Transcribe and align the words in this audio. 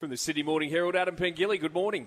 From 0.00 0.10
the 0.10 0.16
Sydney 0.16 0.44
Morning 0.44 0.70
Herald, 0.70 0.94
Adam 0.94 1.16
Pengilly, 1.16 1.58
good 1.60 1.74
morning. 1.74 2.06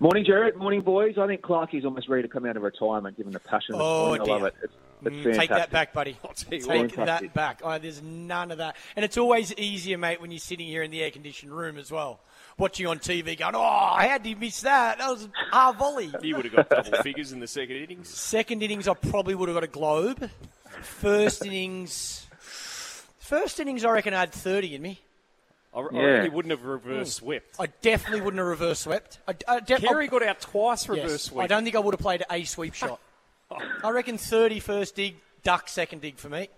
Morning, 0.00 0.24
Jared. 0.24 0.56
Morning, 0.56 0.80
boys. 0.80 1.16
I 1.18 1.28
think 1.28 1.40
Clarkie's 1.40 1.84
almost 1.84 2.08
ready 2.08 2.22
to 2.22 2.28
come 2.28 2.44
out 2.44 2.56
of 2.56 2.64
retirement, 2.64 3.16
given 3.16 3.32
the 3.32 3.38
passion. 3.38 3.74
of 3.74 3.78
the 3.78 3.84
Oh. 3.84 4.12
I 4.14 4.16
love 4.18 4.42
it. 4.42 4.54
It's, 4.62 4.72
it's 4.72 4.74
Mm. 5.00 5.36
Take 5.36 5.50
that 5.50 5.70
back, 5.70 5.92
buddy. 5.92 6.16
I'll 6.24 6.32
tell 6.34 6.52
you 6.58 6.66
Take 6.66 6.96
what. 6.96 7.06
that 7.06 7.32
back. 7.32 7.60
Oh, 7.62 7.78
there's 7.78 8.02
none 8.02 8.50
of 8.50 8.58
that. 8.58 8.74
And 8.96 9.04
it's 9.04 9.16
always 9.16 9.54
easier, 9.54 9.96
mate, 9.96 10.20
when 10.20 10.32
you're 10.32 10.40
sitting 10.40 10.66
here 10.66 10.82
in 10.82 10.90
the 10.90 11.00
air 11.04 11.12
conditioned 11.12 11.52
room 11.56 11.78
as 11.78 11.92
well, 11.92 12.18
watching 12.58 12.88
on 12.88 12.98
TV, 12.98 13.38
going, 13.38 13.54
"Oh, 13.54 13.94
how 13.96 14.18
did 14.18 14.26
you 14.28 14.34
miss 14.34 14.62
that? 14.62 14.98
That 14.98 15.08
was 15.08 15.28
our 15.52 15.72
volley." 15.72 16.10
You 16.20 16.34
would 16.34 16.46
have 16.46 16.56
got 16.56 16.68
double 16.68 16.98
figures 17.04 17.30
in 17.30 17.38
the 17.38 17.46
second 17.46 17.76
innings. 17.76 18.08
Second 18.08 18.60
innings, 18.64 18.88
I 18.88 18.94
probably 18.94 19.36
would 19.36 19.48
have 19.48 19.54
got 19.54 19.62
a 19.62 19.68
globe. 19.68 20.28
First 20.82 21.46
innings, 21.46 22.26
first 22.40 23.60
innings, 23.60 23.84
I 23.84 23.90
reckon 23.92 24.14
I 24.14 24.18
had 24.18 24.32
30 24.32 24.74
in 24.74 24.82
me. 24.82 25.00
I, 25.74 25.80
I 25.80 25.86
Yeah. 25.92 26.00
reckon 26.00 26.30
he 26.30 26.36
wouldn't 26.36 26.50
have 26.50 26.64
reverse 26.64 27.14
swept. 27.14 27.56
I 27.60 27.66
definitely 27.82 28.20
wouldn't 28.22 28.38
have 28.38 28.46
reverse 28.46 28.80
swept. 28.80 29.18
I, 29.28 29.34
I 29.46 29.60
de- 29.60 29.78
Carey 29.78 30.06
I- 30.06 30.08
got 30.08 30.22
out 30.22 30.40
twice 30.40 30.88
reverse 30.88 31.10
yes, 31.10 31.22
sweep. 31.24 31.44
I 31.44 31.46
don't 31.46 31.64
think 31.64 31.76
I 31.76 31.80
would 31.80 31.94
have 31.94 32.00
played 32.00 32.24
a 32.30 32.44
sweep 32.44 32.74
shot. 32.74 33.00
I 33.82 33.90
reckon 33.90 34.18
30 34.18 34.60
first 34.60 34.94
dig, 34.96 35.16
duck 35.42 35.68
second 35.68 36.02
dig 36.02 36.16
for 36.18 36.28
me. 36.28 36.48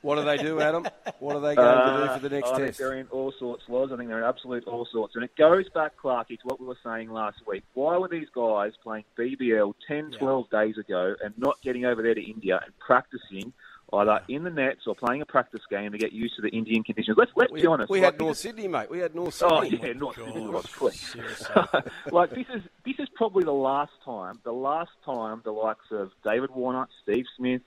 What 0.00 0.14
do 0.16 0.24
they 0.24 0.38
do, 0.38 0.60
Adam? 0.62 0.86
What 1.18 1.36
are 1.36 1.40
they 1.40 1.54
going 1.54 1.76
to 1.78 2.06
do 2.06 2.14
for 2.14 2.28
the 2.28 2.34
next 2.34 2.48
Uh, 2.48 2.52
I 2.52 2.56
think 2.56 2.66
test? 2.68 2.78
they're 2.78 2.94
in 2.96 3.06
all 3.08 3.32
sorts, 3.38 3.64
Loz. 3.68 3.90
I 3.92 3.96
think 3.98 4.08
they're 4.08 4.16
in 4.18 4.24
absolute 4.24 4.64
all 4.66 4.86
sorts. 4.90 5.14
And 5.14 5.22
it 5.24 5.36
goes 5.36 5.68
back, 5.68 5.92
Clarkie, 6.02 6.38
to 6.40 6.44
what 6.44 6.58
we 6.58 6.66
were 6.66 6.78
saying 6.82 7.10
last 7.10 7.38
week. 7.46 7.64
Why 7.74 7.98
were 7.98 8.08
these 8.08 8.28
guys 8.34 8.72
playing 8.82 9.04
BBL 9.18 9.74
10, 9.86 10.12
12 10.18 10.48
days 10.50 10.78
ago 10.78 11.14
and 11.22 11.34
not 11.36 11.60
getting 11.62 11.84
over 11.84 12.00
there 12.02 12.14
to 12.14 12.22
India 12.22 12.60
and 12.64 12.72
practicing 12.78 13.52
either 13.92 14.20
in 14.28 14.44
the 14.44 14.50
nets 14.50 14.80
or 14.86 14.94
playing 14.94 15.22
a 15.22 15.26
practice 15.26 15.62
game 15.70 15.92
to 15.92 15.98
get 15.98 16.12
used 16.12 16.36
to 16.36 16.42
the 16.42 16.48
Indian 16.48 16.82
conditions? 16.84 17.16
Let's, 17.18 17.30
let's 17.36 17.52
We, 17.52 17.62
be 17.62 17.66
honest. 17.66 17.90
we 17.90 18.00
like, 18.00 18.12
had 18.12 18.20
North 18.20 18.32
this 18.32 18.40
Sydney, 18.40 18.68
mate. 18.68 18.90
We 18.90 18.98
had 18.98 19.14
North 19.14 19.34
Sydney. 19.34 19.56
Oh 19.56 19.62
Sydney. 19.62 19.88
yeah, 19.88 19.92
not 19.94 20.14
Sydney, 20.14 20.40
Loz, 20.40 20.66
please. 20.66 21.00
Seriously. 21.00 21.62
like 22.12 22.30
this 22.30 22.46
is 22.54 22.62
this 22.84 22.96
is 22.98 23.08
probably 23.14 23.44
the 23.44 23.52
last 23.52 23.92
time, 24.04 24.40
the 24.44 24.52
last 24.52 24.90
time 25.04 25.40
the 25.44 25.52
likes 25.52 25.90
of 25.90 26.10
David 26.24 26.50
Warner, 26.50 26.86
Steve 27.02 27.24
Smith, 27.36 27.62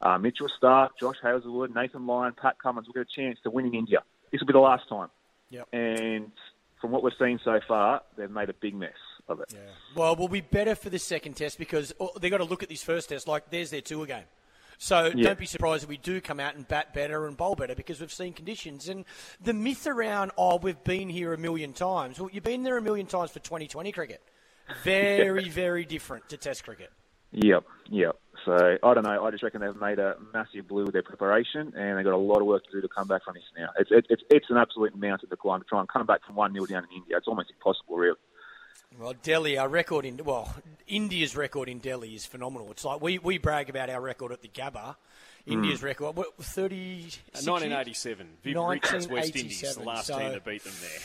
uh, 0.00 0.18
Mitchell 0.18 0.48
Starc, 0.60 0.90
Josh 1.00 1.16
Hazlewood, 1.22 1.74
Nathan 1.74 2.06
Lyon, 2.06 2.34
Pat 2.40 2.56
Cummins 2.62 2.86
will 2.86 2.94
get 2.94 3.02
a 3.02 3.20
chance 3.20 3.38
to 3.44 3.50
win 3.50 3.66
in 3.66 3.74
India. 3.74 4.02
This 4.30 4.40
will 4.40 4.46
be 4.46 4.52
the 4.52 4.58
last 4.58 4.88
time. 4.88 5.08
Yep. 5.50 5.68
And 5.72 6.32
from 6.80 6.90
what 6.90 7.02
we've 7.02 7.12
seen 7.18 7.38
so 7.44 7.60
far, 7.66 8.02
they've 8.16 8.30
made 8.30 8.50
a 8.50 8.54
big 8.54 8.74
mess 8.74 8.90
of 9.28 9.40
it. 9.40 9.52
Yeah. 9.54 9.60
Well, 9.94 10.16
we'll 10.16 10.28
be 10.28 10.40
better 10.40 10.74
for 10.74 10.90
the 10.90 10.98
second 10.98 11.34
test 11.34 11.58
because 11.58 11.94
oh, 12.00 12.10
they've 12.20 12.30
got 12.30 12.38
to 12.38 12.44
look 12.44 12.62
at 12.62 12.68
this 12.68 12.82
first 12.82 13.10
test 13.10 13.28
like 13.28 13.50
there's 13.50 13.70
their 13.70 13.80
tour 13.80 14.06
game. 14.06 14.24
So 14.82 15.12
Yeah. 15.14 15.28
don't 15.28 15.38
be 15.38 15.46
surprised 15.46 15.84
if 15.84 15.88
we 15.88 15.96
do 15.96 16.20
come 16.20 16.40
out 16.40 16.56
and 16.56 16.66
bat 16.66 16.92
better 16.92 17.28
and 17.28 17.36
bowl 17.36 17.54
better 17.54 17.76
because 17.76 18.00
we've 18.00 18.12
seen 18.12 18.32
conditions. 18.32 18.88
And 18.88 19.04
the 19.40 19.52
myth 19.52 19.86
around, 19.86 20.32
oh, 20.36 20.56
we've 20.56 20.82
been 20.82 21.08
here 21.08 21.32
a 21.32 21.38
million 21.38 21.72
times. 21.72 22.18
Well, 22.18 22.28
you've 22.32 22.42
been 22.42 22.64
there 22.64 22.76
a 22.76 22.82
million 22.82 23.06
times 23.06 23.30
for 23.30 23.38
2020 23.38 23.92
cricket. 23.92 24.20
Very, 24.82 25.48
very 25.48 25.84
different 25.84 26.28
to 26.30 26.36
test 26.36 26.64
cricket. 26.64 26.90
Yep, 27.30 27.64
yep. 27.90 28.16
So 28.44 28.76
I 28.82 28.94
don't 28.94 29.04
know. 29.04 29.24
I 29.24 29.30
just 29.30 29.44
reckon 29.44 29.60
they've 29.60 29.76
made 29.76 30.00
a 30.00 30.16
massive 30.34 30.66
blue 30.66 30.82
with 30.82 30.94
their 30.94 31.04
preparation, 31.04 31.72
and 31.76 31.96
they've 31.96 32.04
got 32.04 32.14
a 32.14 32.16
lot 32.16 32.40
of 32.40 32.46
work 32.46 32.64
to 32.64 32.72
do 32.72 32.80
to 32.80 32.88
come 32.88 33.06
back 33.06 33.22
from 33.24 33.34
this 33.34 33.44
now. 33.56 33.68
It's 33.78 33.90
it, 33.92 34.06
it's 34.10 34.22
it's 34.30 34.46
an 34.50 34.56
absolute 34.56 34.96
mountain 34.96 35.30
to 35.30 35.36
climb 35.36 35.60
to 35.60 35.66
try 35.66 35.78
and 35.78 35.88
come 35.88 36.04
back 36.06 36.26
from 36.26 36.34
one 36.34 36.52
0 36.52 36.66
down 36.66 36.84
in 36.90 36.96
India. 36.98 37.16
It's 37.16 37.28
almost 37.28 37.50
impossible, 37.50 37.96
really. 37.96 38.18
Well, 38.98 39.14
Delhi, 39.22 39.58
our 39.58 39.68
record 39.68 40.04
in 40.04 40.18
well, 40.24 40.54
India's 40.86 41.36
record 41.36 41.68
in 41.68 41.78
Delhi 41.78 42.14
is 42.14 42.26
phenomenal. 42.26 42.70
It's 42.70 42.84
like 42.84 43.00
we, 43.00 43.18
we 43.18 43.38
brag 43.38 43.70
about 43.70 43.90
our 43.90 44.00
record 44.00 44.32
at 44.32 44.42
the 44.42 44.48
Gabba. 44.48 44.96
India's 45.46 45.82
record, 45.82 46.14
what, 46.14 46.36
30. 46.36 47.02
1987. 47.32 48.28
Viv 48.44 48.56
Richards, 48.56 49.08
West 49.08 49.34
Indies, 49.34 49.74
the 49.74 49.82
last 49.82 50.06
so- 50.06 50.18
team 50.18 50.32
to 50.32 50.40
beat 50.40 50.62
them 50.62 50.74
there. 50.80 51.00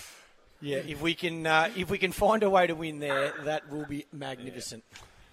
Yeah, 0.60 0.78
if 0.78 1.02
we 1.02 1.14
can 1.14 1.46
uh, 1.46 1.70
if 1.76 1.92
we 1.92 2.00
can 2.00 2.12
find 2.12 2.42
a 2.42 2.50
way 2.50 2.66
to 2.66 2.74
win 2.74 2.98
there, 2.98 3.32
that 3.44 3.72
will 3.72 3.86
be 3.86 4.08
magnificent. 4.12 4.84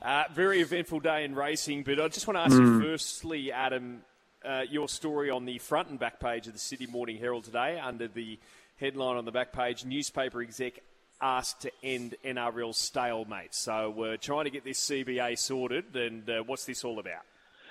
Uh, 0.02 0.24
very 0.34 0.60
eventful 0.60 1.00
day 1.00 1.24
in 1.24 1.34
racing, 1.34 1.82
but 1.82 1.98
I 1.98 2.08
just 2.08 2.26
want 2.26 2.36
to 2.36 2.42
ask 2.42 2.52
you 2.52 2.82
firstly, 2.82 3.50
Adam, 3.50 4.02
uh, 4.44 4.64
your 4.68 4.86
story 4.86 5.30
on 5.30 5.46
the 5.46 5.56
front 5.56 5.88
and 5.88 5.98
back 5.98 6.20
page 6.20 6.46
of 6.46 6.52
the 6.52 6.58
Sydney 6.58 6.88
Morning 6.88 7.16
Herald 7.16 7.44
today 7.44 7.80
under 7.80 8.06
the 8.06 8.38
headline 8.76 9.16
on 9.16 9.24
the 9.24 9.32
back 9.32 9.50
page 9.50 9.86
newspaper 9.86 10.42
exec 10.42 10.80
asked 11.24 11.62
to 11.62 11.72
end 11.82 12.16
NRL 12.22 12.74
stalemate. 12.74 13.54
So 13.54 13.88
we're 13.88 14.18
trying 14.18 14.44
to 14.44 14.50
get 14.50 14.62
this 14.62 14.78
CBA 14.86 15.38
sorted, 15.38 15.96
and 15.96 16.28
uh, 16.28 16.42
what's 16.44 16.66
this 16.66 16.84
all 16.84 16.98
about? 16.98 17.22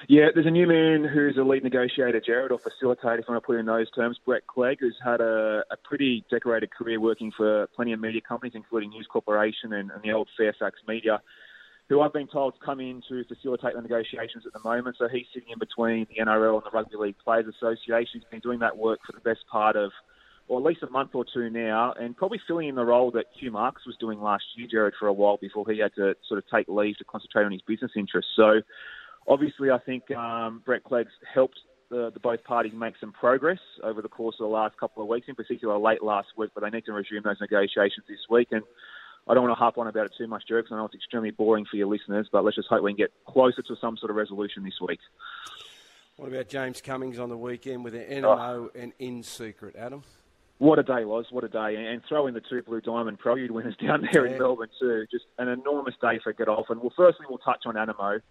Yeah, 0.09 0.29
there's 0.33 0.47
a 0.47 0.51
new 0.51 0.67
man 0.67 1.05
who's 1.05 1.37
a 1.37 1.43
lead 1.43 1.63
negotiator, 1.63 2.19
Jared, 2.19 2.51
or 2.51 2.59
facilitator, 2.59 3.19
if 3.19 3.25
you 3.27 3.33
want 3.33 3.43
to 3.43 3.45
put 3.45 3.55
it 3.55 3.59
in 3.59 3.67
those 3.67 3.89
terms, 3.91 4.19
Brett 4.25 4.47
Clegg, 4.47 4.79
who's 4.79 4.97
had 5.05 5.21
a, 5.21 5.63
a 5.71 5.77
pretty 5.83 6.25
decorated 6.29 6.71
career 6.71 6.99
working 6.99 7.31
for 7.37 7.67
plenty 7.75 7.93
of 7.93 8.01
media 8.01 8.19
companies, 8.19 8.53
including 8.55 8.89
News 8.89 9.07
Corporation 9.09 9.71
and, 9.71 9.91
and 9.91 10.01
the 10.03 10.11
old 10.11 10.27
Fairfax 10.35 10.79
Media, 10.87 11.21
who 11.87 12.01
I've 12.01 12.11
been 12.11 12.27
told 12.27 12.55
to 12.55 12.65
come 12.65 12.79
in 12.81 13.01
to 13.07 13.23
facilitate 13.25 13.75
the 13.75 13.81
negotiations 13.81 14.45
at 14.45 14.51
the 14.51 14.67
moment. 14.67 14.97
So 14.97 15.07
he's 15.07 15.27
sitting 15.33 15.49
in 15.53 15.59
between 15.59 16.07
the 16.09 16.21
NRL 16.21 16.55
and 16.55 16.63
the 16.65 16.71
Rugby 16.73 16.97
League 16.97 17.17
Players 17.23 17.45
Association. 17.47 18.19
He's 18.19 18.29
been 18.29 18.39
doing 18.39 18.59
that 18.59 18.75
work 18.75 18.99
for 19.05 19.13
the 19.13 19.21
best 19.21 19.45
part 19.49 19.75
of, 19.75 19.91
or 20.47 20.59
at 20.59 20.65
least 20.65 20.83
a 20.83 20.89
month 20.89 21.11
or 21.13 21.25
two 21.31 21.49
now, 21.49 21.93
and 21.93 22.15
probably 22.15 22.39
filling 22.47 22.67
in 22.67 22.75
the 22.75 22.83
role 22.83 23.11
that 23.11 23.25
Hugh 23.39 23.51
Marks 23.51 23.85
was 23.85 23.95
doing 23.99 24.21
last 24.21 24.43
year, 24.55 24.67
Jared, 24.69 24.93
for 24.99 25.07
a 25.07 25.13
while 25.13 25.37
before 25.37 25.65
he 25.69 25.79
had 25.79 25.93
to 25.95 26.15
sort 26.27 26.37
of 26.37 26.43
take 26.53 26.67
leave 26.67 26.97
to 26.97 27.05
concentrate 27.05 27.45
on 27.45 27.51
his 27.51 27.61
business 27.61 27.91
interests. 27.95 28.31
So 28.35 28.61
obviously, 29.27 29.71
I 29.71 29.79
think 29.79 30.11
um, 30.11 30.61
Brett 30.65 30.83
Clegg's 30.83 31.11
helped 31.33 31.59
the, 31.89 32.11
the 32.13 32.19
both 32.19 32.43
parties 32.43 32.73
make 32.75 32.95
some 32.99 33.11
progress 33.11 33.59
over 33.83 34.01
the 34.01 34.09
course 34.09 34.35
of 34.39 34.45
the 34.45 34.53
last 34.53 34.77
couple 34.77 35.01
of 35.03 35.09
weeks, 35.09 35.27
in 35.29 35.35
particular 35.35 35.77
late 35.77 36.03
last 36.03 36.29
week. 36.37 36.51
But 36.53 36.63
they 36.63 36.69
need 36.69 36.85
to 36.85 36.93
resume 36.93 37.23
those 37.23 37.39
negotiations 37.39 38.05
this 38.07 38.19
week. 38.29 38.49
And 38.51 38.63
I 39.27 39.33
don't 39.33 39.43
want 39.43 39.55
to 39.55 39.59
harp 39.59 39.77
on 39.77 39.87
about 39.87 40.07
it 40.07 40.13
too 40.17 40.27
much, 40.27 40.43
Jared, 40.47 40.65
because 40.65 40.75
I 40.75 40.79
know 40.79 40.85
it's 40.85 40.95
extremely 40.95 41.31
boring 41.31 41.65
for 41.69 41.77
your 41.77 41.87
listeners. 41.87 42.27
But 42.31 42.43
let's 42.43 42.57
just 42.57 42.67
hope 42.67 42.83
we 42.83 42.91
can 42.91 42.97
get 42.97 43.13
closer 43.27 43.61
to 43.61 43.75
some 43.79 43.95
sort 43.97 44.09
of 44.09 44.17
resolution 44.17 44.63
this 44.63 44.79
week. 44.85 44.99
What 46.17 46.29
about 46.29 46.47
James 46.47 46.81
Cummings 46.81 47.17
on 47.17 47.29
the 47.29 47.37
weekend 47.37 47.83
with 47.83 47.95
an 47.95 48.03
NMO 48.21 48.69
and 48.75 48.93
in 48.99 49.23
secret, 49.23 49.75
Adam? 49.75 50.03
What 50.59 50.79
a 50.79 50.83
day, 50.83 51.03
Loz. 51.03 51.25
What 51.31 51.43
a 51.43 51.49
day. 51.49 51.75
And 51.75 52.01
throw 52.07 52.27
in 52.27 52.33
the 52.33 52.41
two 52.41 52.61
Blue 52.61 52.81
Diamond 52.81 53.19
Prelude 53.19 53.51
winners 53.51 53.75
down 53.81 54.07
there 54.11 54.25
in 54.25 54.37
Melbourne, 54.37 54.69
too. 54.79 55.05
Just 55.11 55.25
an 55.37 55.47
enormous 55.47 55.95
day 56.01 56.19
for 56.23 56.33
Godolphin. 56.33 56.79
Well, 56.79 56.93
firstly, 56.95 57.25
we'll 57.27 57.39
touch 57.39 57.63
on 57.65 57.75
Anamoe. 57.75 58.21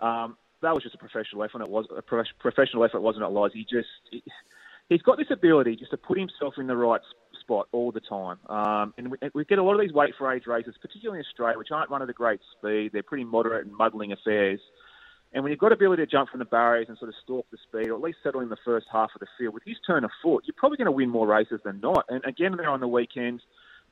Um, 0.00 0.36
that 0.62 0.74
was 0.74 0.82
just 0.82 0.94
a 0.94 0.98
professional 0.98 1.42
effort. 1.42 1.62
It 1.62 1.70
was 1.70 1.86
a 1.96 2.02
prof- 2.02 2.26
professional 2.38 2.84
effort, 2.84 3.00
wasn't 3.00 3.24
it, 3.24 3.28
Loz? 3.28 3.52
He 3.54 3.62
just 3.62 3.88
he, 4.10 4.22
he's 4.88 5.02
got 5.02 5.16
this 5.16 5.30
ability 5.30 5.76
just 5.76 5.90
to 5.92 5.96
put 5.96 6.18
himself 6.18 6.54
in 6.58 6.66
the 6.66 6.76
right 6.76 7.00
spot 7.40 7.68
all 7.72 7.92
the 7.92 8.00
time. 8.00 8.38
Um, 8.48 8.94
and 8.98 9.10
we, 9.10 9.18
we 9.34 9.44
get 9.44 9.58
a 9.58 9.62
lot 9.62 9.74
of 9.74 9.80
these 9.80 9.92
weight 9.92 10.14
for 10.18 10.30
age 10.32 10.46
races, 10.46 10.74
particularly 10.80 11.20
in 11.20 11.24
Australia, 11.24 11.56
which 11.56 11.70
aren't 11.70 11.90
run 11.90 12.02
at 12.02 12.10
a 12.10 12.12
great 12.12 12.40
speed. 12.58 12.90
They're 12.92 13.02
pretty 13.02 13.24
moderate 13.24 13.66
and 13.66 13.74
muddling 13.74 14.12
affairs. 14.12 14.60
And 15.32 15.44
when 15.44 15.50
you've 15.50 15.60
got 15.60 15.72
ability 15.72 16.02
to 16.02 16.10
jump 16.10 16.28
from 16.28 16.40
the 16.40 16.44
barriers 16.44 16.86
and 16.88 16.98
sort 16.98 17.08
of 17.08 17.14
stalk 17.22 17.46
the 17.52 17.58
speed, 17.68 17.88
or 17.88 17.94
at 17.94 18.00
least 18.00 18.18
settle 18.22 18.40
in 18.40 18.48
the 18.48 18.56
first 18.64 18.86
half 18.90 19.10
of 19.14 19.20
the 19.20 19.28
field, 19.38 19.54
with 19.54 19.62
his 19.64 19.76
turn 19.86 20.04
of 20.04 20.10
foot, 20.22 20.44
you're 20.46 20.54
probably 20.56 20.76
going 20.76 20.86
to 20.86 20.92
win 20.92 21.08
more 21.08 21.26
races 21.26 21.60
than 21.64 21.80
not. 21.80 22.04
And 22.08 22.24
again, 22.24 22.56
there 22.56 22.68
on 22.68 22.80
the 22.80 22.88
weekend, 22.88 23.42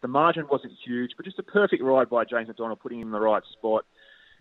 the 0.01 0.09
margin 0.09 0.47
wasn't 0.51 0.73
huge, 0.85 1.13
but 1.17 1.25
just 1.25 1.39
a 1.39 1.45
perfect 1.45 1.83
ride 1.83 2.11
by 2.11 2.25
James 2.25 2.49
McDonald, 2.49 2.81
putting 2.81 3.01
him 3.01 3.09
in 3.09 3.13
the 3.13 3.21
right 3.21 3.43
spot. 3.53 3.85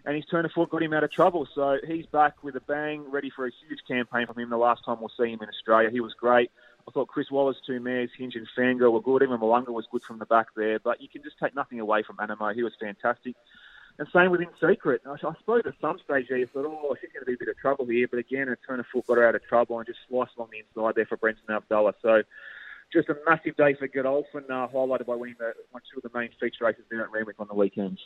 And 0.06 0.16
his 0.16 0.26
turn 0.26 0.46
of 0.46 0.52
foot 0.52 0.70
got 0.70 0.82
him 0.82 0.94
out 0.94 1.04
of 1.04 1.12
trouble. 1.12 1.48
So 1.54 1.78
he's 1.86 2.06
back 2.06 2.44
with 2.44 2.56
a 2.56 2.62
bang, 2.62 3.12
ready 3.12 3.30
for 3.30 3.46
a 3.46 3.52
huge 3.68 3.80
campaign 3.88 4.26
from 4.26 4.40
him 4.40 4.50
the 4.50 4.58
last 4.58 4.86
time 4.86 4.98
we'll 5.00 5.12
see 5.20 5.32
him 5.32 5.40
in 5.42 5.50
Australia. 5.50 5.90
He 5.92 6.00
was 6.00 6.14
great. 6.14 6.50
I 6.88 6.92
thought 6.92 7.10
Chris 7.10 7.30
Waller, 7.30 7.54
two 7.66 7.82
mares, 7.82 8.10
Hinge 8.18 8.36
and 8.36 8.48
Fangirl 8.58 8.94
were 8.94 9.02
good. 9.02 9.22
Even 9.22 9.38
Malunga 9.38 9.70
was 9.70 9.86
good 9.92 10.04
from 10.04 10.20
the 10.20 10.26
back 10.26 10.48
there. 10.56 10.80
But 10.80 11.02
you 11.02 11.10
can 11.10 11.24
just 11.24 11.38
take 11.38 11.54
nothing 11.54 11.82
away 11.82 12.04
from 12.04 12.16
Anamoe. 12.18 12.56
He 12.56 12.64
was 12.64 12.74
fantastic. 12.80 13.36
And 14.00 14.08
same 14.14 14.30
with 14.30 14.42
In 14.42 14.50
Secret. 14.62 15.02
I, 15.06 15.14
I 15.14 15.34
suppose 15.40 15.64
at 15.66 15.74
some 15.82 15.98
stage 16.06 16.28
there 16.30 16.38
you 16.38 16.48
thought, 16.48 16.66
oh, 16.66 16.96
she's 17.02 17.10
going 17.12 17.22
to 17.22 17.26
be 17.26 17.34
a 17.34 17.38
bit 17.38 17.48
of 17.48 17.58
trouble 17.58 17.86
here. 17.86 18.08
But 18.08 18.20
again, 18.20 18.48
a 18.50 18.56
turn 18.56 18.80
of 18.80 18.86
foot 18.88 19.08
got 19.08 19.18
her 19.18 19.28
out 19.28 19.36
of 19.36 19.44
trouble 19.46 19.80
and 19.80 19.88
just 19.88 20.00
sliced 20.08 20.38
along 20.38 20.50
the 20.52 20.60
inside 20.60 20.96
there 20.96 21.06
for 21.06 21.18
Brenton 21.18 21.44
Avdulla. 21.50 21.94
So 22.02 22.22
just 22.94 23.10
a 23.10 23.18
massive 23.26 23.56
day 23.58 23.74
for 23.74 23.88
Godolphin, 23.88 24.46
uh, 24.50 24.68
highlighted 24.68 25.08
by 25.08 25.16
winning 25.16 25.36
the, 25.40 25.54
one, 25.72 25.82
two 25.92 26.00
of 26.04 26.10
the 26.10 26.18
main 26.18 26.30
feature 26.40 26.66
races 26.66 26.84
there 26.90 27.02
at 27.02 27.12
Randwick 27.12 27.38
on 27.40 27.48
the 27.48 27.56
weekends. 27.56 28.00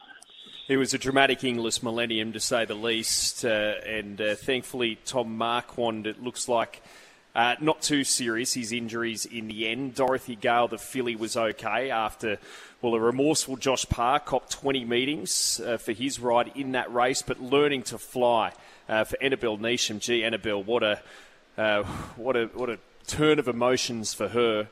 It 0.68 0.78
was 0.78 0.94
a 0.94 0.98
dramatic 0.98 1.44
Inglis 1.44 1.84
Millennium, 1.84 2.34
to 2.34 2.40
say 2.40 2.66
the 2.66 2.76
least, 2.76 3.44
uh, 3.44 3.76
and 3.86 4.22
uh, 4.22 4.36
thankfully 4.36 4.98
Tom 5.06 5.38
Marquand, 5.38 6.08
it 6.08 6.24
looks 6.24 6.48
like, 6.48 6.82
uh, 7.34 7.56
not 7.62 7.82
too 7.82 8.04
serious, 8.04 8.54
his 8.54 8.72
injuries 8.72 9.26
in 9.26 9.48
the 9.48 9.68
end. 9.68 9.96
Dorothy 9.96 10.36
Gale, 10.36 10.68
the 10.68 10.78
filly, 10.78 11.16
was 11.16 11.38
okay 11.38 11.90
after, 11.90 12.38
well, 12.82 12.94
a 12.96 13.00
remorseful 13.00 13.56
Josh 13.56 13.88
Parr 13.88 14.20
copped 14.20 14.52
20 14.52 14.84
meetings 14.86 15.62
uh, 15.66 15.78
for 15.78 15.94
his 15.94 16.20
ride 16.20 16.52
in 16.56 16.74
that 16.74 16.94
race, 16.94 17.22
but 17.22 17.42
learning 17.42 17.84
to 17.84 17.98
fly 17.98 18.52
uh, 18.90 19.06
for 19.06 19.22
Annabelle 19.22 19.58
Neesham. 19.58 20.00
Gee, 20.00 20.24
Annabelle, 20.24 20.62
what 20.62 20.84
a, 20.84 21.02
uh, 21.58 21.84
what 22.18 22.36
a, 22.36 22.48
what 22.48 22.70
a 22.70 22.80
turn 23.08 23.40
of 23.40 23.48
emotions 23.48 24.14
for 24.14 24.28
her. 24.30 24.68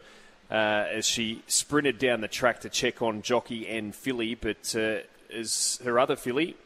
Uh, 0.51 0.87
as 0.91 1.05
she 1.05 1.43
sprinted 1.45 1.99
down 1.99 2.21
the 2.21 2.27
track 2.27 2.61
to 2.61 2.69
check 2.69 3.03
on 3.03 3.21
Jockey 3.21 3.67
and 3.67 3.93
filly, 3.93 4.33
but 4.33 4.75
uh, 4.75 4.97
as 5.31 5.79
her 5.83 5.99
other 5.99 6.15
filly 6.15 6.57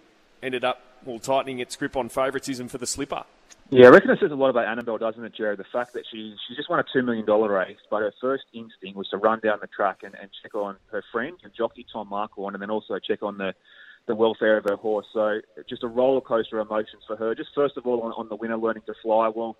ended 0.41 0.63
up 0.63 0.81
well 1.03 1.19
tightening 1.19 1.59
its 1.59 1.75
grip 1.75 1.97
on 1.97 2.07
favouritism 2.07 2.69
for 2.69 2.77
the 2.77 2.87
slipper. 2.87 3.25
Yeah, 3.73 3.87
I 3.87 3.89
reckon 3.89 4.11
it 4.11 4.19
says 4.21 4.29
a 4.29 4.35
lot 4.35 4.51
about 4.51 4.67
Annabelle, 4.67 4.99
doesn't 4.99 5.25
it, 5.25 5.33
Jared? 5.33 5.57
The 5.57 5.63
fact 5.63 5.93
that 5.93 6.03
she 6.11 6.35
she 6.47 6.55
just 6.55 6.69
won 6.69 6.77
a 6.77 6.83
two 6.93 7.01
million 7.01 7.25
dollar 7.25 7.51
race, 7.51 7.79
but 7.89 8.03
her 8.03 8.13
first 8.21 8.43
instinct 8.53 8.95
was 8.95 9.09
to 9.09 9.17
run 9.17 9.39
down 9.39 9.57
the 9.61 9.67
track 9.67 10.01
and, 10.03 10.13
and 10.13 10.29
check 10.43 10.53
on 10.53 10.75
her 10.91 11.03
friend, 11.11 11.37
jockey 11.57 11.83
Tom 11.91 12.09
Marquand, 12.09 12.53
and 12.53 12.61
then 12.61 12.69
also 12.69 12.99
check 12.99 13.23
on 13.23 13.39
the 13.39 13.55
the 14.05 14.13
welfare 14.13 14.57
of 14.57 14.65
her 14.65 14.75
horse. 14.75 15.07
So 15.11 15.39
just 15.67 15.81
a 15.81 15.87
roller 15.87 16.21
coaster 16.21 16.59
of 16.59 16.67
emotions 16.67 17.01
for 17.07 17.15
her. 17.15 17.33
Just 17.33 17.49
first 17.55 17.75
of 17.75 17.87
all 17.87 18.01
on, 18.01 18.11
on 18.11 18.29
the 18.29 18.35
winner 18.35 18.57
learning 18.57 18.83
to 18.85 18.93
fly. 19.01 19.31
Well, 19.33 19.57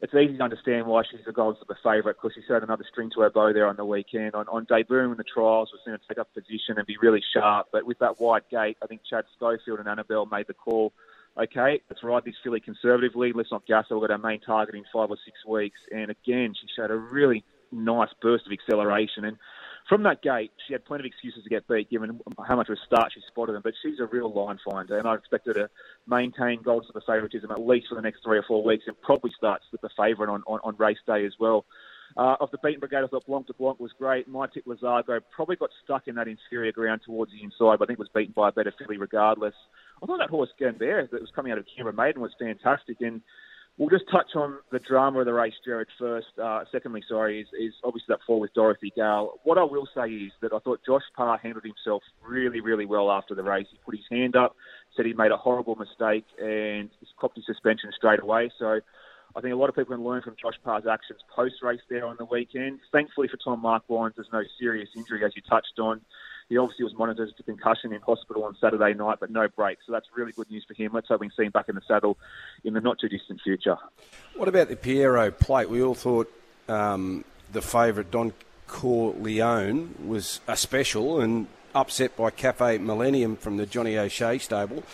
it's 0.00 0.14
easy 0.14 0.38
to 0.38 0.42
understand 0.42 0.86
why 0.86 1.02
she's 1.02 1.20
the 1.26 1.32
Gold 1.32 1.58
Slipper 1.58 1.78
favourite 1.84 2.16
because 2.16 2.32
she's 2.34 2.48
had 2.48 2.62
another 2.62 2.86
string 2.90 3.10
to 3.16 3.20
her 3.20 3.28
bow 3.28 3.52
there 3.52 3.66
on 3.66 3.76
the 3.76 3.84
weekend. 3.84 4.34
On, 4.34 4.46
on 4.48 4.64
debuting 4.64 5.10
in 5.10 5.16
the 5.18 5.24
trials, 5.24 5.72
was 5.72 5.82
going 5.84 5.98
to 5.98 6.08
take 6.08 6.16
up 6.16 6.32
position 6.32 6.78
and 6.78 6.86
be 6.86 6.96
really 7.02 7.22
sharp, 7.34 7.66
but 7.70 7.84
with 7.84 7.98
that 7.98 8.18
wide 8.18 8.48
gate, 8.50 8.78
I 8.82 8.86
think 8.86 9.02
Chad 9.04 9.24
Schofield 9.36 9.78
and 9.78 9.88
Annabelle 9.88 10.24
made 10.24 10.46
the 10.46 10.54
call. 10.54 10.94
Okay, 11.38 11.82
let's 11.90 12.02
ride 12.02 12.24
this 12.24 12.34
filly 12.42 12.60
conservatively. 12.60 13.32
Let's 13.34 13.52
not 13.52 13.66
gas 13.66 13.84
her. 13.90 13.98
We've 13.98 14.08
got 14.08 14.12
our 14.12 14.30
main 14.30 14.40
target 14.40 14.74
in 14.74 14.84
five 14.92 15.10
or 15.10 15.18
six 15.22 15.36
weeks. 15.46 15.78
And 15.92 16.10
again, 16.10 16.54
she 16.58 16.66
showed 16.74 16.90
a 16.90 16.96
really 16.96 17.44
nice 17.70 18.08
burst 18.22 18.46
of 18.46 18.52
acceleration. 18.52 19.26
And 19.26 19.36
from 19.86 20.02
that 20.04 20.22
gate, 20.22 20.50
she 20.66 20.72
had 20.72 20.86
plenty 20.86 21.02
of 21.02 21.06
excuses 21.06 21.44
to 21.44 21.50
get 21.50 21.68
beat, 21.68 21.90
given 21.90 22.20
how 22.46 22.56
much 22.56 22.70
of 22.70 22.78
a 22.78 22.86
start 22.86 23.12
she 23.12 23.20
spotted 23.28 23.54
them. 23.54 23.60
But 23.62 23.74
she's 23.82 24.00
a 24.00 24.06
real 24.06 24.32
line 24.32 24.58
finder, 24.68 24.98
and 24.98 25.06
I 25.06 25.14
expect 25.14 25.46
her 25.46 25.52
to 25.52 25.70
maintain 26.06 26.62
Gold 26.62 26.86
Slipper 26.86 27.04
favouritism 27.06 27.50
at 27.50 27.60
least 27.60 27.88
for 27.88 27.96
the 27.96 28.02
next 28.02 28.22
three 28.24 28.38
or 28.38 28.42
four 28.42 28.64
weeks, 28.64 28.84
and 28.86 29.00
probably 29.02 29.30
start 29.36 29.60
Slipper 29.68 29.90
favourite 29.96 30.32
on, 30.32 30.42
on, 30.46 30.60
on 30.64 30.74
race 30.76 30.98
day 31.06 31.26
as 31.26 31.34
well. 31.38 31.66
Uh, 32.16 32.36
of 32.40 32.50
the 32.50 32.58
beaten 32.62 32.80
brigade, 32.80 33.04
I 33.04 33.08
thought 33.08 33.26
Blanc 33.26 33.46
de 33.46 33.52
Blanc 33.52 33.78
was 33.78 33.92
great. 33.98 34.26
My 34.26 34.46
tip 34.46 34.64
Lazargo 34.64 35.20
probably 35.30 35.56
got 35.56 35.70
stuck 35.84 36.08
in 36.08 36.14
that 36.14 36.28
inferior 36.28 36.72
ground 36.72 37.02
towards 37.04 37.32
the 37.32 37.42
inside, 37.42 37.78
but 37.78 37.82
I 37.82 37.86
think 37.86 37.98
was 37.98 38.08
beaten 38.14 38.32
by 38.34 38.48
a 38.48 38.52
better 38.52 38.72
filly 38.78 38.96
regardless. 38.96 39.54
I 40.02 40.06
thought 40.06 40.18
that 40.18 40.30
horse 40.30 40.50
Gambert 40.58 41.10
that 41.10 41.20
was 41.20 41.30
coming 41.34 41.52
out 41.52 41.58
of 41.58 41.66
Canberra 41.74 41.94
Maiden 41.94 42.20
was 42.20 42.32
fantastic, 42.38 42.98
and 43.00 43.22
We'll 43.78 43.90
just 43.90 44.10
touch 44.10 44.30
on 44.34 44.56
the 44.72 44.78
drama 44.78 45.20
of 45.20 45.26
the 45.26 45.34
race, 45.34 45.52
Jared, 45.62 45.88
first. 45.98 46.28
Uh, 46.42 46.64
secondly, 46.72 47.02
sorry, 47.06 47.42
is, 47.42 47.48
is 47.60 47.74
obviously 47.84 48.06
that 48.08 48.20
fall 48.26 48.40
with 48.40 48.54
Dorothy 48.54 48.90
Gale. 48.96 49.34
What 49.44 49.58
I 49.58 49.64
will 49.64 49.86
say 49.94 50.08
is 50.08 50.32
that 50.40 50.54
I 50.54 50.60
thought 50.60 50.80
Josh 50.86 51.02
Parr 51.14 51.36
handled 51.36 51.64
himself 51.64 52.02
really, 52.26 52.60
really 52.60 52.86
well 52.86 53.10
after 53.10 53.34
the 53.34 53.42
race. 53.42 53.66
He 53.70 53.78
put 53.84 53.94
his 53.94 54.04
hand 54.10 54.34
up, 54.34 54.56
said 54.96 55.04
he 55.04 55.12
made 55.12 55.30
a 55.30 55.36
horrible 55.36 55.74
mistake, 55.74 56.24
and 56.38 56.88
copped 57.20 57.36
his 57.36 57.44
suspension 57.44 57.90
straight 57.94 58.22
away. 58.22 58.50
So 58.58 58.80
I 59.36 59.40
think 59.42 59.52
a 59.52 59.56
lot 59.56 59.68
of 59.68 59.74
people 59.74 59.94
can 59.94 60.04
learn 60.06 60.22
from 60.22 60.36
Josh 60.40 60.58
Parr's 60.64 60.86
actions 60.90 61.20
post-race 61.34 61.82
there 61.90 62.06
on 62.06 62.16
the 62.18 62.24
weekend. 62.24 62.78
Thankfully 62.92 63.28
for 63.28 63.36
Tom 63.36 63.60
Marquand, 63.60 64.14
there's 64.16 64.32
no 64.32 64.42
serious 64.58 64.88
injury, 64.96 65.22
as 65.22 65.32
you 65.36 65.42
touched 65.42 65.78
on. 65.78 66.00
He 66.48 66.56
obviously 66.58 66.84
was 66.84 66.94
monitored 66.94 67.32
for 67.36 67.42
concussion 67.42 67.92
in 67.92 68.00
hospital 68.02 68.44
on 68.44 68.56
Saturday 68.60 68.94
night, 68.94 69.18
but 69.18 69.30
no 69.30 69.48
break. 69.48 69.78
So 69.84 69.92
that's 69.92 70.06
really 70.16 70.32
good 70.32 70.50
news 70.50 70.64
for 70.66 70.74
him. 70.74 70.92
Let's 70.94 71.08
hope 71.08 71.20
we 71.20 71.28
can 71.28 71.36
see 71.36 71.44
him 71.44 71.50
back 71.50 71.68
in 71.68 71.74
the 71.74 71.82
saddle 71.86 72.16
in 72.64 72.74
the 72.74 72.80
not 72.80 72.98
too 73.00 73.08
distant 73.08 73.40
future. 73.42 73.76
What 74.36 74.48
about 74.48 74.68
the 74.68 74.76
Pierro 74.76 75.36
plate? 75.36 75.68
We 75.68 75.82
all 75.82 75.94
thought 75.94 76.32
um, 76.68 77.24
the 77.52 77.62
favourite 77.62 78.10
Don 78.10 78.32
Corleone 78.68 79.94
was 80.06 80.40
a 80.46 80.56
special 80.56 81.20
and 81.20 81.48
upset 81.74 82.16
by 82.16 82.30
Cafe 82.30 82.78
Millennium 82.78 83.36
from 83.36 83.56
the 83.56 83.66
Johnny 83.66 83.98
O'Shea 83.98 84.38
stable. 84.38 84.84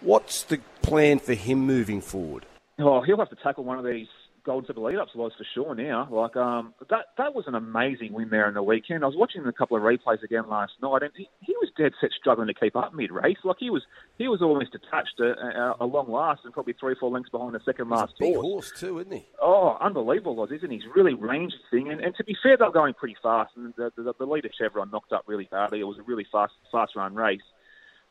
What's 0.00 0.42
the 0.42 0.60
plan 0.80 1.18
for 1.18 1.34
him 1.34 1.60
moving 1.60 2.00
forward? 2.00 2.46
Oh, 2.78 3.02
he'll 3.02 3.18
have 3.18 3.30
to 3.30 3.36
tackle 3.36 3.64
one 3.64 3.78
of 3.78 3.84
these 3.84 4.08
Gold 4.44 4.66
Slipper 4.66 4.80
lead 4.80 4.96
ups 4.96 5.14
was 5.14 5.32
for 5.38 5.46
sure 5.54 5.74
now. 5.74 6.08
Like 6.10 6.36
um, 6.36 6.74
that 6.90 7.06
that 7.16 7.34
was 7.34 7.44
an 7.46 7.54
amazing 7.54 8.12
win 8.12 8.28
there 8.28 8.48
in 8.48 8.54
the 8.54 8.62
weekend. 8.62 9.04
I 9.04 9.06
was 9.06 9.16
watching 9.16 9.46
a 9.46 9.52
couple 9.52 9.76
of 9.76 9.82
replays 9.84 10.22
again 10.22 10.48
last 10.48 10.72
night, 10.82 11.02
and 11.02 11.12
he, 11.16 11.28
he 11.40 11.54
was 11.60 11.70
dead 11.76 11.92
set 12.00 12.10
struggling 12.18 12.48
to 12.48 12.54
keep 12.54 12.74
up 12.74 12.92
mid 12.92 13.12
race. 13.12 13.36
Like 13.44 13.58
he 13.60 13.70
was 13.70 13.82
he 14.18 14.26
was 14.26 14.42
almost 14.42 14.74
attached 14.74 15.20
a, 15.20 15.32
a, 15.32 15.76
a 15.80 15.86
long 15.86 16.10
last 16.10 16.40
and 16.44 16.52
probably 16.52 16.74
three 16.74 16.96
four 16.98 17.10
lengths 17.10 17.30
behind 17.30 17.54
the 17.54 17.60
second 17.64 17.88
last 17.88 18.14
big 18.18 18.34
horse. 18.34 18.44
horse 18.44 18.72
too, 18.80 18.98
isn't 18.98 19.12
he? 19.12 19.26
Oh, 19.40 19.76
unbelievable 19.80 20.34
was, 20.34 20.50
isn't 20.50 20.70
he? 20.70 20.78
He's 20.78 20.86
really 20.94 21.14
rangy 21.14 21.54
thing, 21.70 21.90
and, 21.90 22.00
and 22.00 22.14
to 22.16 22.24
be 22.24 22.36
fair, 22.42 22.56
they're 22.56 22.70
going 22.72 22.94
pretty 22.94 23.16
fast. 23.22 23.52
And 23.56 23.72
the, 23.76 23.92
the, 23.96 24.12
the 24.18 24.26
leader 24.26 24.50
Chevron 24.58 24.90
knocked 24.90 25.12
up 25.12 25.24
really 25.26 25.48
badly. 25.50 25.80
It 25.80 25.84
was 25.84 25.98
a 25.98 26.02
really 26.02 26.26
fast 26.32 26.54
fast 26.72 26.96
run 26.96 27.14
race. 27.14 27.42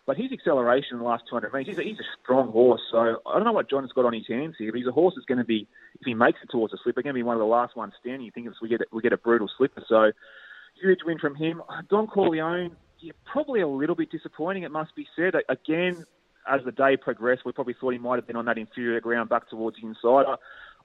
But 0.06 0.18
his 0.18 0.32
acceleration 0.32 0.94
in 0.94 1.00
the 1.00 1.06
last 1.06 1.24
200 1.30 1.54
metres, 1.54 1.76
he's 1.76 1.78
a, 1.78 1.88
he's 1.88 2.00
a 2.00 2.10
strong 2.24 2.52
horse. 2.52 2.82
So 2.92 3.22
I 3.26 3.36
don't 3.36 3.44
know 3.44 3.52
what 3.52 3.70
John's 3.70 3.92
got 3.92 4.06
on 4.06 4.14
his 4.14 4.28
hands 4.28 4.56
here, 4.58 4.72
but 4.72 4.80
he's 4.80 4.88
a 4.88 4.92
horse 4.92 5.14
that's 5.16 5.28
going 5.28 5.38
to 5.38 5.44
be, 5.44 5.68
if 6.00 6.06
he 6.06 6.16
makes 6.16 6.40
it 6.44 6.50
towards 6.50 6.74
a 6.74 6.78
slipper, 6.84 7.04
going 7.04 7.14
to 7.14 7.20
be 7.20 7.24
one 7.24 7.36
of 7.36 7.40
the 7.40 7.46
last 7.46 7.76
ones 7.76 7.94
standing. 8.00 8.26
You 8.26 8.32
think 8.32 8.48
we 8.62 8.70
get 8.70 8.82
we 8.92 9.02
get 9.02 9.14
a 9.14 9.18
brutal 9.18 9.50
slipper. 9.58 9.84
So 9.88 10.12
huge 10.82 11.00
win 11.06 11.20
from 11.20 11.36
him. 11.36 11.62
Don 11.90 12.08
Corleone, 12.08 12.76
yeah, 13.00 13.14
probably 13.26 13.62
a 13.62 13.68
little 13.68 13.96
bit 13.96 14.12
disappointing, 14.12 14.64
it 14.64 14.72
must 14.72 14.96
be 14.96 15.08
said. 15.16 15.34
Again, 15.50 16.06
as 16.50 16.62
the 16.66 16.72
day 16.72 16.98
progressed, 16.98 17.46
we 17.46 17.52
probably 17.52 17.76
thought 17.80 17.92
he 17.92 18.00
might 18.00 18.16
have 18.16 18.28
been 18.28 18.36
on 18.36 18.46
that 18.46 18.58
inferior 18.58 19.00
ground 19.00 19.30
back 19.30 19.50
towards 19.50 19.78
the 19.80 19.88
inside. 19.88 20.26
I, 20.28 20.36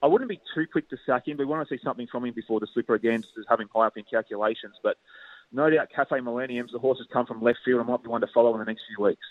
I 0.03 0.07
wouldn't 0.07 0.29
be 0.29 0.39
too 0.53 0.65
quick 0.71 0.89
to 0.89 0.97
sack 1.05 1.27
him, 1.27 1.37
but 1.37 1.47
we 1.47 1.51
want 1.51 1.67
to 1.67 1.75
see 1.75 1.81
something 1.83 2.07
from 2.11 2.25
him 2.25 2.33
before 2.33 2.59
the 2.59 2.67
slipper 2.73 2.93
again, 2.93 3.21
just 3.21 3.47
having 3.49 3.67
high 3.73 3.87
up 3.87 3.97
in 3.97 4.03
calculations. 4.03 4.75
But 4.83 4.97
no 5.51 5.69
doubt 5.69 5.89
Cafe 5.93 6.19
Millenniums, 6.19 6.71
the 6.71 6.79
horses 6.79 7.07
come 7.11 7.25
from 7.25 7.41
left 7.41 7.59
field 7.63 7.79
and 7.79 7.89
might 7.89 8.03
be 8.03 8.09
one 8.09 8.21
to 8.21 8.27
follow 8.33 8.53
in 8.53 8.59
the 8.59 8.65
next 8.65 8.81
few 8.87 9.03
weeks. 9.03 9.25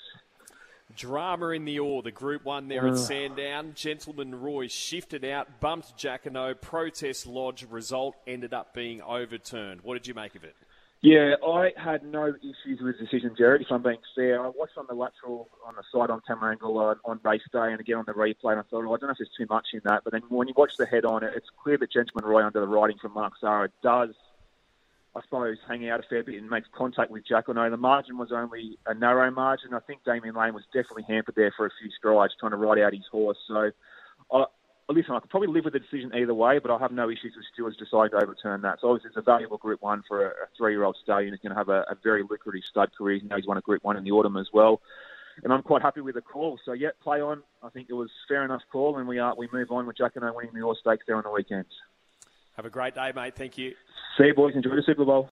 Drama 0.97 1.49
in 1.49 1.65
the 1.65 1.79
Orr, 1.79 2.03
the 2.03 2.11
Group 2.11 2.45
1 2.45 2.69
there 2.69 2.87
at 2.87 2.97
Sandown. 2.97 3.73
Gentleman 3.75 4.41
Roy 4.41 4.69
shifted 4.69 5.25
out, 5.25 5.61
bumped 5.61 5.97
Jacquinot, 5.99 6.63
protest 6.63 7.27
lodge, 7.27 7.67
result 7.69 8.17
ended 8.27 8.55
up 8.55 8.73
being 8.73 9.03
overturned. 9.03 9.83
What 9.83 9.95
did 9.95 10.07
you 10.07 10.15
make 10.15 10.35
of 10.37 10.45
it? 10.45 10.55
Yeah, 11.03 11.35
I 11.47 11.73
had 11.77 12.03
no 12.03 12.29
issues 12.29 12.81
with 12.81 12.99
the 12.99 13.05
decision, 13.05 13.35
Jared, 13.37 13.61
if 13.61 13.71
I'm 13.71 13.83
being 13.83 13.99
fair. 14.15 14.45
I 14.45 14.49
watched 14.49 14.79
on 14.79 14.87
the 14.89 14.95
lateral 14.95 15.49
on 15.67 15.75
the 15.77 15.83
side 15.93 16.11
on 16.11 16.21
camera 16.27 16.53
angle 16.53 16.79
on, 16.79 16.97
on 17.05 17.21
race 17.23 17.43
day 17.53 17.71
and 17.71 17.79
again 17.79 17.99
on 17.99 18.05
the 18.07 18.13
replay, 18.13 18.53
and 18.53 18.61
I 18.61 18.63
thought, 18.63 18.85
oh, 18.85 18.95
I 18.95 18.97
don't 18.97 19.03
know 19.03 19.11
if 19.11 19.19
there's 19.19 19.31
too 19.37 19.47
much 19.51 19.69
in 19.75 19.83
that. 19.85 20.03
But 20.05 20.15
then 20.15 20.23
when 20.31 20.49
you 20.49 20.55
watch 20.57 20.73
the 20.79 20.87
head 20.87 21.05
on, 21.05 21.23
it's 21.23 21.47
clear 21.63 21.77
that 21.79 21.93
Gentleman 21.93 22.29
Roy, 22.29 22.45
under 22.45 22.61
the 22.61 22.67
riding 22.67 22.97
from 22.99 23.13
Mark 23.13 23.35
Zahra, 23.41 23.69
does 23.83 24.15
I 25.17 25.23
suppose, 25.23 25.57
hang 25.67 25.89
out 25.89 26.01
a 26.01 26.03
fair 26.03 26.23
bit 26.23 26.35
and 26.35 26.51
makes 26.51 26.69
contact 26.77 27.11
with 27.11 27.25
Jacquinot. 27.27 27.71
The 27.71 27.79
margin 27.79 28.19
was 28.19 28.33
only 28.33 28.79
a 28.87 28.93
narrow 28.93 29.31
margin. 29.31 29.73
I 29.73 29.81
think 29.81 30.05
Damien 30.05 30.35
Lane 30.35 30.53
was 30.53 30.65
definitely 30.75 31.05
hampered 31.09 31.37
there 31.37 31.55
for 31.57 31.65
a 31.65 31.71
few 31.81 31.91
strides 31.97 32.35
trying 32.39 32.53
to 32.53 32.59
ride 32.59 32.79
out 32.79 32.93
his 32.93 33.07
horse. 33.11 33.39
So, 33.49 33.71
I, 34.31 34.45
listen, 34.91 35.15
I 35.15 35.21
could 35.21 35.31
probably 35.31 35.49
live 35.49 35.65
with 35.65 35.73
the 35.73 35.81
decision 35.81 36.15
either 36.15 36.35
way, 36.35 36.59
but 36.59 36.71
I 36.71 36.79
have 36.79 36.93
no 36.93 37.09
issues 37.09 37.33
with 37.35 37.47
stewards 37.51 37.79
deciding 37.79 38.11
to 38.11 38.23
overturn 38.23 38.61
that. 38.63 38.81
So, 38.83 38.91
obviously, 38.91 39.09
it's 39.09 39.17
a 39.17 39.23
valuable 39.23 39.57
Group 39.57 39.81
1 39.81 40.05
for 40.07 40.27
a, 40.27 40.33
three-year-old 40.59 40.99
stallion 41.03 41.31
who's 41.31 41.41
going 41.41 41.53
to 41.53 41.59
have 41.59 41.71
a, 41.71 41.87
a 41.91 41.97
very 42.05 42.23
lucrative 42.23 42.65
stud 42.69 42.91
career. 42.95 43.17
You 43.17 43.29
know, 43.29 43.37
he's 43.37 43.47
won 43.47 43.57
a 43.57 43.63
Group 43.63 43.85
1 43.85 43.97
in 43.97 44.05
the 44.05 44.11
autumn 44.11 44.37
as 44.37 44.49
well. 44.53 44.83
And 45.43 45.51
I'm 45.51 45.63
quite 45.63 45.81
happy 45.81 46.03
with 46.03 46.17
the 46.17 46.21
call. 46.21 46.59
So, 46.63 46.73
yeah, 46.73 46.91
play 47.03 47.23
on. 47.23 47.43
I 47.63 47.71
think 47.71 47.89
it 47.89 47.95
was 47.95 48.11
fair 48.29 48.45
enough 48.45 48.63
call, 48.71 48.99
and 48.99 49.09
we 49.09 49.19
are 49.19 49.35
we 49.35 49.49
move 49.51 49.71
on 49.71 49.87
with 49.87 49.97
Jacquinot 49.97 50.35
winning 50.35 50.53
the 50.53 50.61
Orr 50.61 50.77
Stakes 50.79 51.05
there 51.07 51.17
on 51.17 51.23
the 51.25 51.31
weekends. 51.31 51.73
Have 52.57 52.65
a 52.65 52.71
great 52.71 52.95
day, 52.95 53.13
mate. 53.15 53.35
Thank 53.37 53.59
you. 53.59 53.73
See 54.19 54.25
you, 54.25 54.35
boys. 54.35 54.55
Enjoy 54.55 54.75
the 54.77 54.83
Super 54.85 55.05
Bowl. 55.05 55.25